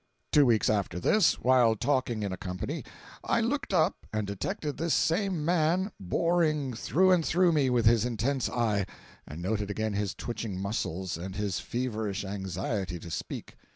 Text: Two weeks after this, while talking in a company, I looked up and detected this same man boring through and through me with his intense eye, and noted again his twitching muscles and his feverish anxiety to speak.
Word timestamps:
Two 0.31 0.47
weeks 0.47 0.67
after 0.67 0.99
this, 0.99 1.35
while 1.41 1.75
talking 1.75 2.23
in 2.23 2.31
a 2.31 2.35
company, 2.35 2.83
I 3.23 3.39
looked 3.39 3.71
up 3.71 4.07
and 4.11 4.25
detected 4.25 4.77
this 4.77 4.95
same 4.95 5.45
man 5.45 5.91
boring 5.99 6.73
through 6.73 7.11
and 7.11 7.23
through 7.23 7.51
me 7.51 7.69
with 7.69 7.85
his 7.85 8.03
intense 8.03 8.49
eye, 8.49 8.87
and 9.27 9.43
noted 9.43 9.69
again 9.69 9.93
his 9.93 10.15
twitching 10.15 10.59
muscles 10.59 11.17
and 11.17 11.35
his 11.35 11.59
feverish 11.59 12.25
anxiety 12.25 12.97
to 12.97 13.11
speak. 13.11 13.55